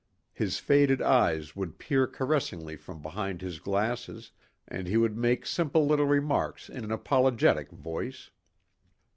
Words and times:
His 0.33 0.57
faded 0.57 0.99
eyes 0.99 1.55
would 1.55 1.77
peer 1.77 2.07
caressingly 2.07 2.75
from 2.75 3.03
behind 3.03 3.39
his 3.43 3.59
glasses 3.59 4.31
and 4.67 4.87
he 4.87 4.97
would 4.97 5.15
make 5.15 5.45
simple 5.45 5.85
little 5.85 6.07
remarks 6.07 6.69
in 6.69 6.83
an 6.83 6.91
apologetic 6.91 7.69
voice. 7.69 8.31